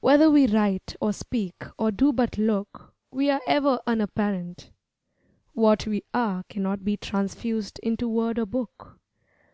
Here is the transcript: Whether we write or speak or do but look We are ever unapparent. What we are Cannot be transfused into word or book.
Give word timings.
Whether 0.00 0.30
we 0.30 0.46
write 0.46 0.96
or 1.00 1.14
speak 1.14 1.64
or 1.78 1.90
do 1.90 2.12
but 2.12 2.36
look 2.36 2.94
We 3.10 3.30
are 3.30 3.40
ever 3.46 3.80
unapparent. 3.86 4.70
What 5.54 5.86
we 5.86 6.04
are 6.12 6.44
Cannot 6.50 6.84
be 6.84 6.98
transfused 6.98 7.78
into 7.78 8.06
word 8.06 8.38
or 8.38 8.44
book. 8.44 9.00